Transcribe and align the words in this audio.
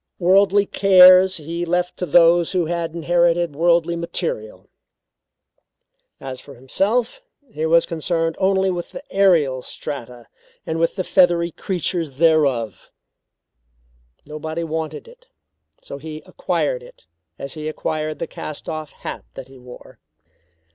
Worldly 0.17 0.65
cares 0.65 1.37
he 1.37 1.63
left 1.63 1.95
to 1.97 2.07
those 2.07 2.53
who 2.53 2.65
had 2.65 2.95
inherited 2.95 3.55
worldly 3.55 3.95
material; 3.95 4.65
as 6.19 6.39
for 6.39 6.55
himself, 6.55 7.21
he 7.53 7.67
was 7.67 7.85
concerned 7.85 8.35
only 8.39 8.71
with 8.71 8.89
the 8.89 9.03
aerial 9.13 9.61
strata 9.61 10.25
and 10.65 10.79
with 10.79 10.95
the 10.95 11.03
feathery 11.03 11.51
creatures 11.51 12.17
thereof. 12.17 12.89
Nobody 14.25 14.63
wanted 14.63 15.07
it; 15.07 15.27
so 15.83 15.99
he 15.99 16.23
acquired 16.25 16.81
it 16.81 17.05
as 17.37 17.53
he 17.53 17.67
acquired 17.69 18.17
the 18.17 18.25
cast 18.25 18.67
off 18.67 18.91
hat 18.93 19.23
that 19.35 19.49
he 19.49 19.59
wore. 19.59 19.99